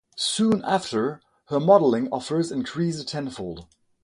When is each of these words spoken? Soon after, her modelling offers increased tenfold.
Soon 0.17 0.63
after, 0.63 1.21
her 1.49 1.59
modelling 1.59 2.09
offers 2.11 2.51
increased 2.51 3.07
tenfold. 3.07 3.67